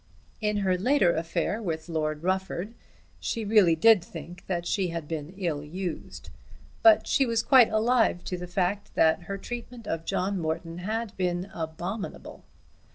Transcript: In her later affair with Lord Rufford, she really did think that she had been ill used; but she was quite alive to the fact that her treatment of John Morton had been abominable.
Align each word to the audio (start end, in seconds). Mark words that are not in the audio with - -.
In 0.41 0.57
her 0.65 0.79
later 0.79 1.13
affair 1.13 1.61
with 1.61 1.87
Lord 1.87 2.23
Rufford, 2.23 2.73
she 3.19 3.45
really 3.45 3.75
did 3.75 4.03
think 4.03 4.43
that 4.47 4.65
she 4.65 4.87
had 4.87 5.07
been 5.07 5.35
ill 5.37 5.63
used; 5.63 6.31
but 6.81 7.05
she 7.05 7.27
was 7.27 7.43
quite 7.43 7.69
alive 7.69 8.23
to 8.23 8.35
the 8.35 8.47
fact 8.47 8.95
that 8.95 9.21
her 9.29 9.37
treatment 9.37 9.85
of 9.87 10.03
John 10.05 10.39
Morton 10.39 10.79
had 10.79 11.15
been 11.17 11.51
abominable. 11.53 12.43